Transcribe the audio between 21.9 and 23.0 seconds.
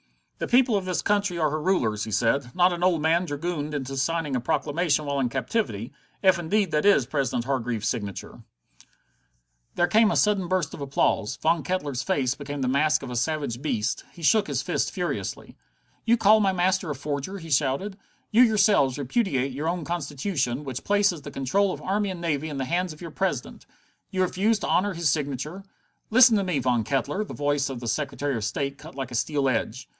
and navy in the hands